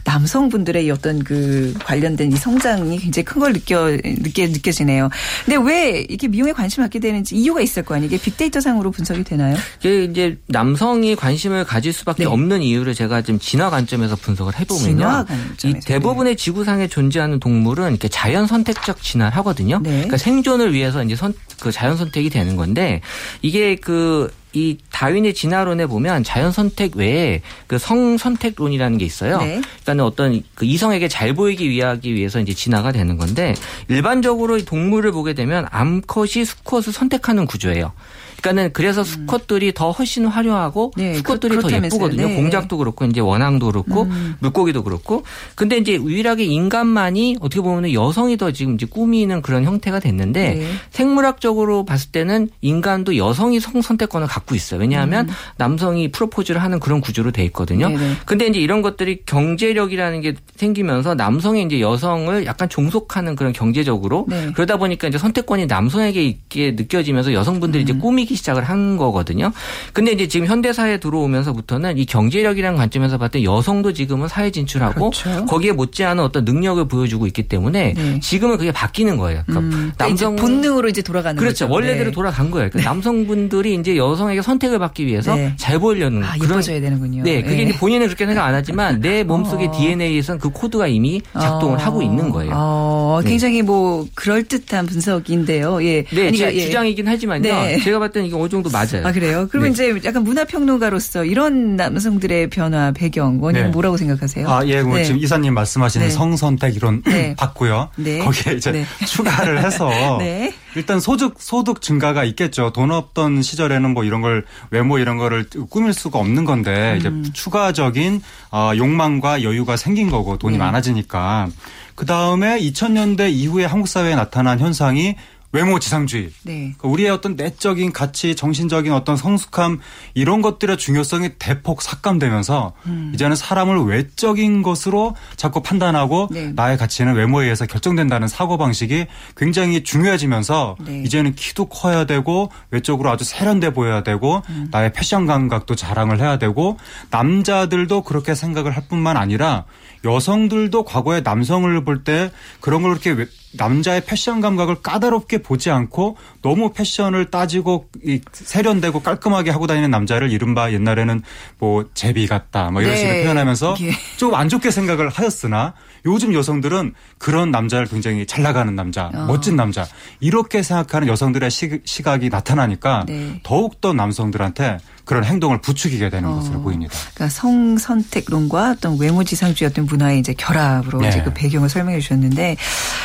[0.04, 5.10] 남성분들의 어떤 그 관련된 이 성장이 굉장히 큰 걸 느껴, 느껴, 느껴지네요.
[5.44, 8.06] 근데 왜 이렇게 미용에 관심을 갖게 되는지 이유가 있을 거 아니에요?
[8.06, 9.56] 이게 빅데이터 상으로 분석이 되 나요?
[9.80, 12.28] 이게 이제 남성이 관심을 가질 수밖에 네.
[12.30, 15.26] 없는 이유를 제가 좀 진화 관점에서 분석을 해보면요.
[15.64, 16.42] 이 대부분의 네.
[16.42, 19.78] 지구상에 존재하는 동물은 이렇게 자연 선택적 진화를 하거든요.
[19.82, 19.90] 네.
[19.90, 23.00] 그러니까 생존을 위해서 이제 선, 그 자연 선택이 되는 건데
[23.42, 29.38] 이게 그이 다윈의 진화론에 보면 자연 선택 외에 그 성 선택론이라는 게 있어요.
[29.38, 29.60] 네.
[29.82, 33.54] 그러니까 어떤 그 이성에게 잘 보이기 위하기 위해서 이제 진화가 되는 건데
[33.88, 37.92] 일반적으로 동물을 보게 되면 암컷이 수컷을 선택하는 구조예요.
[38.40, 39.04] 그러니까는 그래서 음.
[39.04, 42.28] 수컷들이 더 훨씬 화려하고 네, 그 수컷들이 그, 더 예쁘거든요.
[42.28, 42.36] 네.
[42.36, 44.36] 공작도 그렇고 이제 원앙도 그렇고 음.
[44.40, 45.22] 물고기도 그렇고.
[45.54, 50.66] 근데 이제 유일하게 인간만이 어떻게 보면 여성이 더 지금 이제 꾸미는 그런 형태가 됐는데 네.
[50.90, 54.80] 생물학적으로 봤을 때는 인간도 여성이 성 선택권을 갖고 있어요.
[54.80, 55.34] 왜냐하면 음.
[55.56, 57.88] 남성이 프로포즈를 하는 그런 구조로 돼 있거든요.
[57.88, 58.16] 네네.
[58.26, 64.50] 근데 이제 이런 것들이 경제력이라는 게 생기면서 남성이 이제 여성을 약간 종속하는 그런 경제적으로 네.
[64.54, 67.88] 그러다 보니까 이제 선택권이 남성에게 있게 느껴지면서 여성분들이 음.
[67.88, 69.52] 이제 꾸미 기 시작을 한 거거든요.
[69.92, 75.10] 근데 이제 지금 현대 사회에 들어오면서부터는 이 경제력이라는 관점에서 봤을 때 여성도 지금은 사회 진출하고
[75.10, 75.46] 그렇죠.
[75.46, 78.20] 거기에 못지않은 어떤 능력을 보여주고 있기 때문에 네.
[78.20, 79.42] 지금은 그게 바뀌는 거예요.
[79.46, 79.70] 그러니까 음.
[79.96, 81.66] 그러니까 남성 본능으로 이제 돌아가는 그렇죠.
[81.66, 81.72] 거죠.
[81.72, 82.10] 원래대로 네.
[82.10, 82.68] 돌아간 거예요.
[82.70, 82.84] 그러니까 네.
[82.84, 85.54] 남성분들이 이제 여성에게 선택을 받기 위해서 네.
[85.56, 87.22] 잘 보이려는 아, 그런 예뻐져야 되는군요.
[87.22, 87.72] 네, 그게 네.
[87.76, 89.72] 본인은 그렇게 생각 안 하지만 내 몸속의 어.
[89.72, 91.82] DNA에선 그 코드가 이미 작동을 어.
[91.82, 92.52] 하고 있는 거예요.
[92.54, 93.20] 어.
[93.24, 95.82] 굉장히 뭐 그럴 듯한 분석인데요.
[95.84, 96.04] 예.
[96.04, 96.60] 네, 제 예.
[96.60, 97.42] 주장이긴 하지만요.
[97.42, 97.78] 네.
[97.80, 99.06] 제가 봤을 때는 이게 어느 정도 맞아요.
[99.06, 99.46] 아 그래요?
[99.50, 99.90] 그러면 네.
[99.90, 103.68] 이제 약간 문화평론가로서 이런 남성들의 변화 배경 원인 네.
[103.68, 104.48] 뭐라고 생각하세요?
[104.48, 107.02] 아 예, 뭐 지금 이사님 말씀하시는 성선택 이론
[107.36, 107.90] 봤고요.
[108.24, 109.90] 거기에 이제 추가를 해서
[110.76, 112.72] 일단 소득 소득 증가가 있겠죠.
[112.72, 117.20] 돈 없던 시절에는 뭐 이런 걸 외모 이런 거를 꾸밀 수가 없는 건데 음.
[117.22, 120.64] 이제 추가적인 어, 욕망과 여유가 생긴 거고 돈이 네.
[120.64, 121.48] 많아지니까
[121.94, 125.16] 그 다음에 2000년대 이후에 한국 사회에 나타난 현상이
[125.52, 126.30] 외모 지상주의.
[126.42, 126.74] 네.
[126.76, 129.80] 그러니까 우리의 어떤 내적인 가치, 정신적인 어떤 성숙함
[130.14, 133.12] 이런 것들의 중요성이 대폭 삭감되면서 음.
[133.14, 136.52] 이제는 사람을 외적인 것으로 자꾸 판단하고 네.
[136.54, 139.06] 나의 가치는 외모에 의해서 결정된다는 사고 방식이
[139.36, 141.02] 굉장히 중요해지면서 네.
[141.04, 144.68] 이제는 키도 커야 되고 외적으로 아주 세련돼 보여야 되고 음.
[144.70, 146.76] 나의 패션 감각도 자랑을 해야 되고
[147.10, 149.64] 남자들도 그렇게 생각을 할 뿐만 아니라
[150.04, 152.30] 여성들도 과거에 남성을 볼 때
[152.60, 157.88] 그런 걸 그렇게 남자의 패션 감각을 까다롭게 보지 않고 너무 패션을 따지고
[158.32, 161.22] 세련되고 깔끔하게 하고 다니는 남자를 이른바 옛날에는
[161.58, 163.00] 뭐 제비 같다 뭐 이런 네.
[163.00, 163.90] 식으로 표현하면서 예.
[164.16, 165.74] 좀안 좋게 생각을 하였으나
[166.06, 169.26] 요즘 여성들은 그런 남자를 굉장히 잘 나가는 남자, 어.
[169.26, 169.86] 멋진 남자
[170.20, 173.40] 이렇게 생각하는 여성들의 시, 각이 나타나니까 네.
[173.42, 176.36] 더욱더 남성들한테 그런 행동을 부추기게 되는 어.
[176.36, 176.92] 것으로 보입니다.
[177.14, 181.08] 그러니까 성 선택론과 어떤 외모지상주의 어떤 문화의 이제 결합으로 네.
[181.08, 182.56] 이제 그 배경을 설명해 주셨는데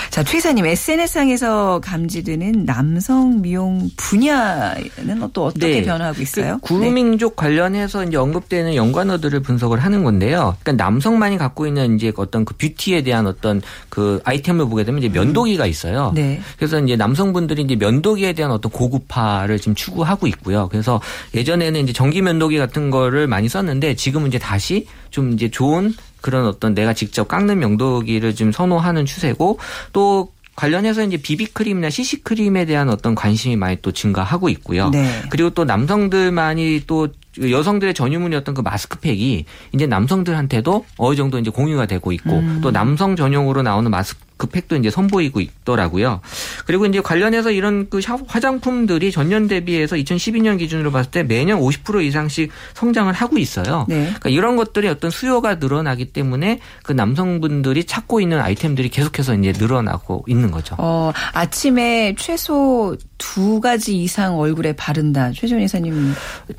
[0.09, 5.83] 자, 최 이사님 SNS상에서 감지되는 남성 미용 분야는 또 어떻게 네.
[5.83, 6.57] 변화하고 있어요?
[6.61, 7.35] 그 구루민족 네.
[7.35, 10.55] 관련해서 이제 언급되는 연관어들을 분석을 하는 건데요.
[10.61, 15.09] 그러니까 남성만이 갖고 있는 이제 어떤 그 뷰티에 대한 어떤 그 아이템을 보게 되면 이제
[15.09, 16.13] 면도기가 있어요.
[16.15, 16.39] 네.
[16.55, 20.69] 그래서 이제 남성분들이 이제 면도기에 대한 어떤 고급화를 지금 추구하고 있고요.
[20.71, 21.01] 그래서
[21.35, 26.45] 예전에는 이제 전기 면도기 같은 거를 많이 썼는데 지금은 이제 다시 좀 이제 좋은 그런
[26.45, 29.59] 어떤 내가 직접 깎는 명도기를 좀 선호하는 추세고
[29.93, 34.89] 또 관련해서 이제 비비크림이나 CC크림에 대한 어떤 관심이 많이 또 증가하고 있고요.
[34.89, 35.09] 네.
[35.29, 37.07] 그리고 또 남성들만이 또
[37.39, 42.59] 여성들의 전유물이었던 그 마스크팩이 이제 남성들한테도 어느 정도 이제 공유가 되고 있고 음.
[42.61, 46.19] 또 남성 전용으로 나오는 마스크 그 팩도 이제 선보이고 있더라고요.
[46.65, 52.51] 그리고 이제 관련해서 이런 그 화장품들이 전년 대비해서 2012년 기준으로 봤을 때 매년 50% 이상씩
[52.73, 53.85] 성장을 하고 있어요.
[53.87, 54.05] 네.
[54.05, 60.25] 그러니까 이런 것들이 어떤 수요가 늘어나기 때문에 그 남성분들이 찾고 있는 아이템들이 계속해서 이제 늘어나고
[60.27, 60.75] 있는 거죠.
[60.79, 65.31] 어, 아침에 최소 두 가지 이상 얼굴에 바른다.
[65.31, 66.15] 최준 이사님.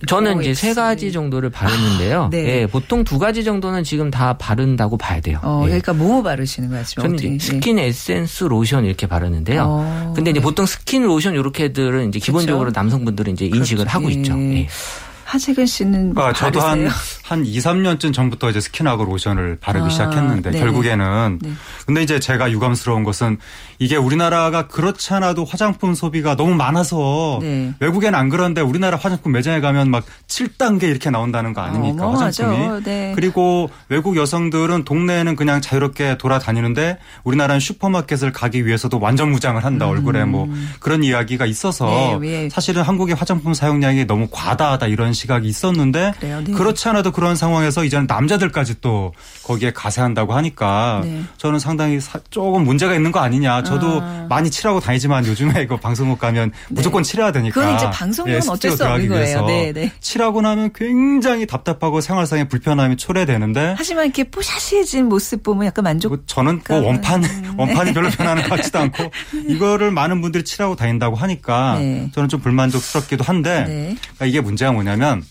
[0.07, 2.23] 저는 이제 세 가지 정도를 바르는데요.
[2.23, 2.43] 아, 네.
[2.43, 2.67] 네.
[2.69, 5.41] 보통 두 가지 정도는 지금 다 바른다고 봐야 돼요.
[5.43, 5.67] 어, 네.
[5.67, 6.85] 그러니까 뭐 바르시는 거예요?
[6.85, 9.65] 저는 이제 스킨 에센스 로션 이렇게 바르는데요.
[9.67, 10.45] 어, 근데 이제 네.
[10.45, 12.79] 보통 스킨 로션 이렇게들은 이제 기본적으로 그렇죠?
[12.79, 13.99] 남성분들은 이제 인식을 그렇죠.
[13.99, 14.37] 하고 있죠.
[14.37, 14.69] 네.
[15.25, 16.89] 하재근 씨는 아, 저도 한,
[17.33, 21.53] 한 2, 3년쯤 전부터 이제 스킨하고 로션을 바르기 아, 시작했는데 네 결국에는 네.
[21.87, 23.39] 근데 이제 제가 유감스러운 것은
[23.79, 27.73] 이게 우리나라가 그렇지 않아도 화장품 소비가 너무 많아서 네.
[27.81, 32.07] 외국에는 안 그런데 우리나라 화장품 매장에 가면 막 7단계 이렇게 나온다는 거 아닙니까?
[32.07, 32.83] 어, 화장품이.
[32.85, 33.13] 네.
[33.15, 39.87] 그리고 외국 여성들은 동네에는 그냥 자유롭게 돌아다니는데 우리나라는 슈퍼마켓을 가기 위해서도 완전 무장을 한다.
[39.87, 39.91] 음.
[39.91, 40.49] 얼굴에 뭐
[40.81, 46.45] 그런 이야기가 있어서 네, 사실은 한국의 화장품 사용량이 너무 과다하다 이런 시각이 있었는데 네.
[46.53, 49.13] 그렇지 않아도 그런 상황에서 이제는 남자들까지 또
[49.45, 51.23] 거기에 가세한다고 하니까 네.
[51.37, 53.63] 저는 상당히 조금 문제가 있는 거 아니냐.
[53.63, 54.27] 저도 아.
[54.29, 56.57] 많이 칠하고 다니지만 요즘에 이거 방송국 가면 네.
[56.71, 57.61] 무조건 칠해야 되니까.
[57.61, 59.47] 그건 이제 방송용은 예, 어쩔 수 없는 거예요.
[59.47, 59.93] 네, 네.
[60.01, 63.77] 칠하고 나면 굉장히 답답하고 생활상의 불편함이 초래되는데.
[63.79, 66.09] 하지만 이렇게 뽀샤시해진 모습 보면 약간 만족.
[66.09, 67.55] 뭐 저는 뭐 원판 음.
[67.57, 69.13] 원판이 별로 변하는 것 같지도 않고
[69.47, 72.11] 이거를 많은 분들이 칠하고 다닌다고 하니까 네.
[72.13, 73.97] 저는 좀 불만족스럽기도 한데 네.
[74.01, 75.23] 그러니까 이게 문제가 뭐냐면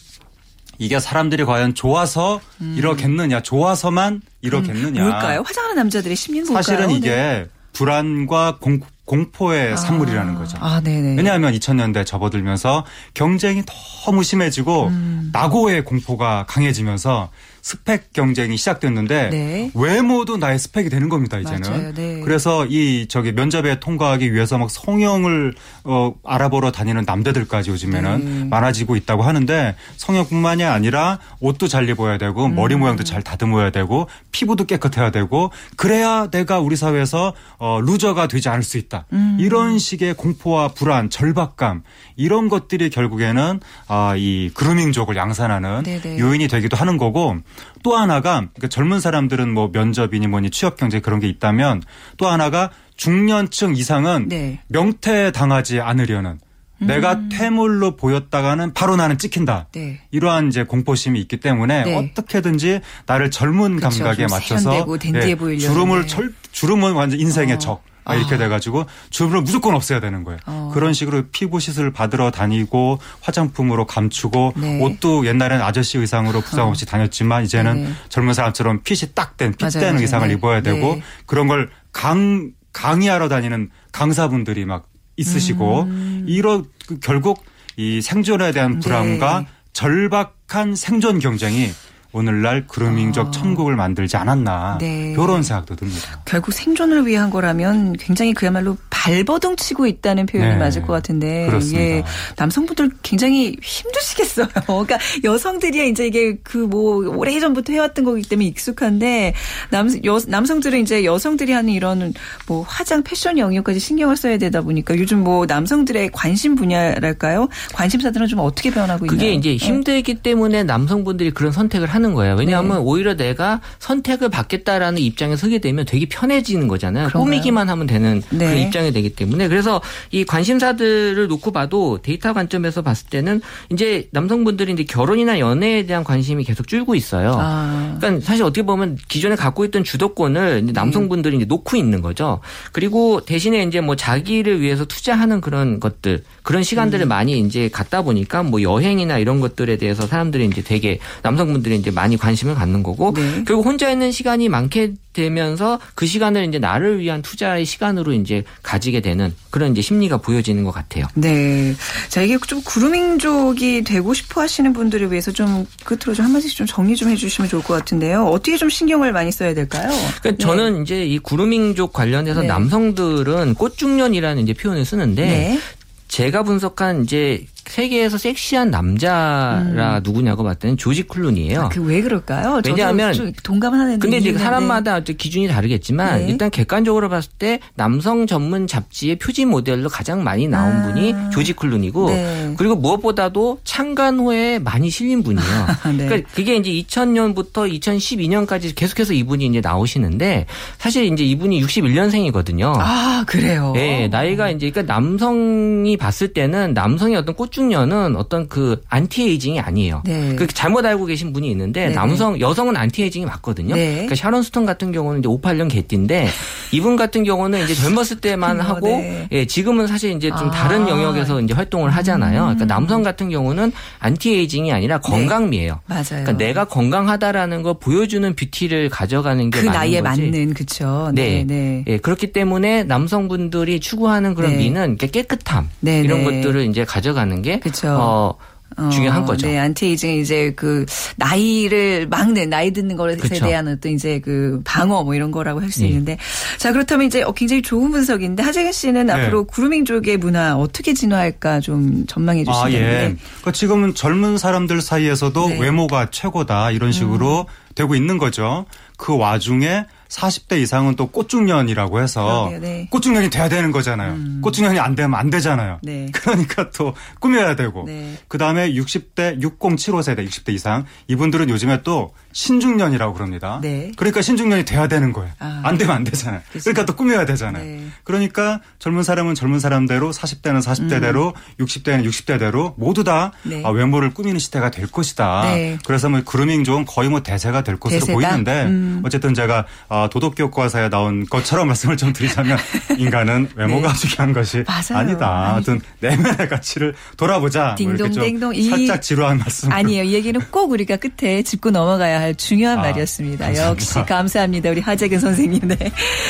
[0.81, 2.73] 이게 사람들이 과연 좋아서 음.
[2.75, 5.03] 이러겠느냐, 좋아서만 이러겠느냐.
[5.03, 5.43] 뭘까요?
[5.45, 6.63] 화장하는 남자들의 심리는 뭘까요?
[6.63, 7.47] 사실은 이게 네.
[7.71, 9.75] 불안과 공, 공포의 아.
[9.75, 10.57] 산물이라는 거죠.
[10.59, 13.61] 아, 왜냐하면 2000년대 접어들면서 경쟁이
[14.05, 15.29] 너무 심해지고 음.
[15.31, 17.29] 낙오의 공포가 강해지면서
[17.61, 19.71] 스펙 경쟁이 시작됐는데 네.
[19.75, 21.93] 외모도 나의 스펙이 되는 겁니다 이제는.
[21.93, 22.21] 네.
[22.23, 28.43] 그래서 이 저기 면접에 통과하기 위해서 막 성형을 어 알아보러 다니는 남자들까지 요즘에는 네.
[28.45, 32.55] 많아지고 있다고 하는데 성형뿐만이 아니라 옷도 잘 입어야 되고 음.
[32.55, 38.49] 머리 모양도 잘 다듬어야 되고 피부도 깨끗해야 되고 그래야 내가 우리 사회에서 어 loser가 되지
[38.49, 39.05] 않을 수 있다.
[39.13, 39.37] 음.
[39.39, 41.83] 이런 식의 공포와 불안, 절박감
[42.15, 46.19] 이런 것들이 결국에는 아 이 그루밍족을 양산하는 네네.
[46.19, 47.37] 요인이 되기도 하는 거고
[47.83, 51.81] 또 하나가 그러니까 젊은 사람들은 뭐 면접이니 뭐니 취업 경제 그런 게 있다면
[52.17, 54.59] 또 하나가 중년층 이상은 네.
[54.67, 56.39] 명퇴 당하지 않으려는
[56.81, 57.29] 내가 음.
[57.31, 59.67] 퇴물로 보였다가는 바로 나는 찍힌다.
[59.71, 60.01] 네.
[60.11, 61.95] 이러한 이제 공포심이 있기 때문에 네.
[61.95, 64.71] 어떻게든지 나를 젊은 그쵸, 감각에 맞춰서
[65.11, 67.59] 네, 주름을 철, 주름은 완전 인생의 어.
[67.59, 67.90] 적.
[68.05, 68.15] 아.
[68.15, 70.39] 이렇게 돼가지고 주름을 무조건 없애야 되는 거예요.
[70.45, 70.71] 어.
[70.73, 74.81] 그런 식으로 피부 시술 받으러 다니고 화장품으로 감추고 네.
[74.81, 76.91] 옷도 옛날에는 아저씨 의상으로 부상 없이 어.
[76.91, 77.91] 다녔지만 이제는 네.
[78.09, 80.33] 젊은 사람처럼 핏이 딱된 핏된 의상을 네.
[80.33, 81.03] 입어야 되고 네.
[81.25, 84.87] 그런 걸 강 강의하러 다니는 강사분들이 막
[85.17, 86.25] 있으시고 음.
[86.27, 87.43] 이런 그 결국
[87.75, 89.47] 이 생존에 대한 불안과 네.
[89.73, 91.69] 절박한 생존 경쟁이
[92.13, 93.31] 오늘날 그루밍적 어.
[93.31, 95.11] 천국을 만들지 않았나 네.
[95.11, 96.21] 이런 생각도 듭니다.
[96.25, 100.57] 결국 생존을 위한 거라면 굉장히 그야말로 발버둥 치고 있다는 표현이 네.
[100.57, 101.81] 맞을 것 같은데 그렇습니다.
[101.81, 102.03] 예,
[102.37, 104.47] 남성분들 굉장히 힘드시겠어요.
[104.65, 109.33] 그러니까 여성들이야 이제 이게 그 뭐 오래 전부터 해왔던 거기 때문에 익숙한데
[109.69, 112.13] 남 여, 남성들은 이제 여성들이 하는 이런
[112.47, 117.49] 뭐 화장 패션 영역까지 신경을 써야 되다 보니까 요즘 뭐 남성들의 관심 분야랄까요?
[117.73, 119.17] 관심사들은 좀 어떻게 변하고 있나요?
[119.17, 120.21] 그게 이제 힘들기 네.
[120.21, 122.35] 때문에 남성분들이 그런 선택을 하는 하는 거예요.
[122.35, 122.83] 왜냐하면 네.
[122.83, 127.07] 오히려 내가 선택을 받겠다라는 입장에 서게 되면 되게 편해지는 거잖아요.
[127.07, 127.23] 그런가요?
[127.23, 128.53] 꾸미기만 하면 되는 네.
[128.53, 134.73] 그 입장이 되기 때문에 그래서 이 관심사들을 놓고 봐도 데이터 관점에서 봤을 때는 이제 남성분들이
[134.73, 137.35] 이제 결혼이나 연애에 대한 관심이 계속 줄고 있어요.
[137.39, 137.97] 아.
[137.99, 142.39] 그러니까 사실 어떻게 보면 기존에 갖고 있던 주도권을 이제 남성분들이 이제 놓고 있는 거죠.
[142.71, 147.09] 그리고 대신에 이제 뭐 자기를 위해서 투자하는 그런 것들 그런 시간들을 음.
[147.09, 152.17] 많이 이제 갖다 보니까 뭐 여행이나 이런 것들에 대해서 사람들이 이제 되게 남성분들이 이제 많이
[152.17, 153.43] 관심을 갖는 거고 네.
[153.45, 159.01] 결국 혼자 있는 시간이 많게 되면서 그 시간을 이제 나를 위한 투자의 시간으로 이제 가지게
[159.01, 161.05] 되는 그런 이제 심리가 보여지는 것 같아요.
[161.15, 161.75] 네.
[162.09, 166.95] 자, 이게 좀 구루밍족이 되고 싶어 하시는 분들을 위해서 좀 끝으로 좀 한마디씩 좀 정리
[166.95, 168.25] 좀 해주시면 좋을 것 같은데요.
[168.25, 169.89] 어떻게 좀 신경을 많이 써야 될까요?
[170.21, 170.37] 그러니까 네.
[170.37, 172.47] 저는 이제 이 구루밍족 관련해서 네.
[172.47, 175.59] 남성들은 꽃중년이라는 이제 표현을 쓰는데 네.
[176.07, 180.01] 제가 분석한 이제 세계에서 섹시한 남자라 음.
[180.03, 181.61] 누구냐고 봤더니 조지 쿨룬이에요.
[181.61, 182.61] 아, 그왜 그럴까요?
[182.65, 183.99] 왜냐하면 동감은 하는데.
[183.99, 186.27] 근데 이제 사람마다 기준이 다르겠지만 네.
[186.29, 190.87] 일단 객관적으로 봤을 때 남성 전문 잡지의 표지 모델로 가장 많이 나온 아.
[190.87, 192.53] 분이 조지 쿨룬이고 네.
[192.57, 195.67] 그리고 무엇보다도 창간 후에 많이 실린 분이에요.
[195.95, 196.05] 네.
[196.05, 200.45] 그러니까 그게 이제 2000년부터 2012년까지 계속해서 이분이 이제 나오시는데
[200.77, 202.73] 사실 이제 이분이 61년생이거든요.
[202.77, 203.71] 아 그래요.
[203.73, 210.01] 네, 나이가 이제 그러니까 남성이 봤을 때는 남성의 어떤 꽃 꽃중년은 어떤 그 anti-aging이 아니에요.
[210.05, 210.35] 네.
[210.35, 211.95] 그 잘못 알고 계신 분이 있는데 네네.
[211.95, 213.75] 남성 여성은 anti-aging이 맞거든요.
[213.75, 213.91] 네.
[213.93, 216.27] 그러니까 샤론 스톤 같은 경우는 이제 58년 개띠인데
[216.71, 219.27] 이분 같은 경우는 이제 젊었을 때만 어, 하고 네.
[219.31, 220.51] 예, 지금은 사실 이제 좀 아.
[220.51, 222.41] 다른 영역에서 이제 활동을 하잖아요.
[222.41, 222.67] 그러니까 음.
[222.67, 225.09] 남성 같은 경우는 anti-aging이 아니라 네.
[225.09, 225.79] 건강미예요.
[225.85, 226.03] 맞아요.
[226.09, 230.21] 그러니까 내가 건강하다라는 걸 보여주는 beauty를 가져가는 게 그 맞는 나이에 거지.
[230.21, 231.11] 맞는 그렇죠.
[231.13, 231.43] 네.
[231.45, 231.83] 네.
[231.87, 234.57] 예, 그렇기 때문에 남성분들이 추구하는 그런 네.
[234.57, 237.87] 미는 깨끗함 이런 것들을 이제 가져가는 게 그쵸.
[237.89, 239.47] 어, 중요한 거죠.
[239.47, 240.85] 네, 안티에이징 이제 그
[241.17, 243.45] 나이를 막는 나이 드는 것에 그쵸.
[243.45, 245.87] 대한 어떤 이제 그 방어 뭐 이런 거라고 할 수 네.
[245.89, 246.17] 있는데
[246.57, 249.13] 자 그렇다면 이제 어, 굉장히 좋은 분석인데 하재근 씨는 네.
[249.13, 252.79] 앞으로 구루밍 쪽의 문화 어떻게 진화할까 좀 전망해 주시면 아, 예.
[252.79, 255.59] 그러니까 지금은 젊은 사람들 사이에서도 네.
[255.59, 257.71] 외모가 최고다 이런 식으로 음.
[257.75, 258.65] 되고 있는 거죠.
[258.97, 262.87] 그 와중에 40대 이상은 또 꽃중년이라고 해서 그러게요, 네.
[262.89, 264.13] 꽃중년이 돼야 되는 거잖아요.
[264.13, 264.41] 음.
[264.41, 265.79] 꽃중년이 안 되면 안 되잖아요.
[265.83, 266.07] 네.
[266.13, 268.17] 그러니까 또 꾸며야 되고 네.
[268.27, 273.59] 그다음에 60대 6075 세대 60대 이상 이분들은 요즘에 또 신중년이라고 그럽니다.
[273.61, 273.91] 네.
[273.95, 275.31] 그러니까 신중년이 돼야 되는 거예요.
[275.39, 275.61] 아.
[275.63, 276.41] 안 되면 안 되잖아요.
[276.51, 276.65] 그치.
[276.65, 277.63] 그러니까 또 꾸며야 되잖아요.
[277.63, 277.87] 네.
[278.03, 281.65] 그러니까 젊은 사람은 젊은 사람대로 40대는 40대대로 음.
[281.65, 283.63] 60대는 60대대로 모두 다 네.
[283.65, 285.43] 아, 외모를 꾸미는 시대가 될 것이다.
[285.45, 285.77] 네.
[285.85, 288.13] 그래서 뭐 그루밍 좀 거의 뭐 대세가 될 것으로 대세다?
[288.13, 289.01] 보이는데 음.
[289.05, 292.57] 어쨌든 제가 어, 아, 도덕 교과서에 나온 것처럼 말씀을 좀 드리자면
[292.97, 293.99] 인간은 외모가 네.
[294.07, 294.99] 중요한 것이 맞아요.
[295.01, 295.55] 아니다.
[295.57, 297.75] 어떤 내면의 가치를 돌아보자.
[297.75, 299.71] 딩동댕동 뭐 살짝 지루한 말씀.
[299.71, 300.03] 아니에요.
[300.03, 303.45] 이 얘기는 꼭 우리가 끝에 짚고 넘어가야 할 중요한 아, 말이었습니다.
[303.45, 303.69] 감사합니다.
[303.71, 304.69] 역시 감사합니다.
[304.69, 305.67] 우리 하재근 선생님.
[305.67, 305.77] 네.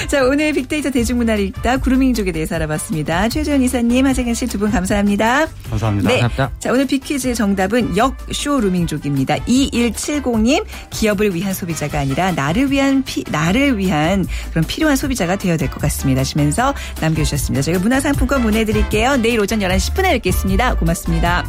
[0.07, 3.29] 자 오늘 빅데이터 대중문화를 읽다 구루밍족에 대해서 알아봤습니다.
[3.29, 5.47] 최재현 이사님, 하재근 씨 두 분 감사합니다.
[5.69, 6.09] 감사합니다.
[6.09, 6.19] 네.
[6.19, 6.51] 감사합니다.
[6.59, 9.37] 자 오늘 빅퀴즈 정답은 역쇼루밍족입니다.
[9.37, 13.23] 2170님 기업을 위한 소비자가 아니라 나를 위한 피,
[13.61, 16.21] 나를 위한 그런 필요한 소비자가 되어야 될 것 같습니다.
[16.21, 17.61] 하시면서 남겨주셨습니다.
[17.61, 19.17] 저희가 문화상품권 보내드릴게요.
[19.17, 20.75] 내일 오전 11시 10분에 뵙겠습니다.
[20.75, 21.45] 고맙습니다.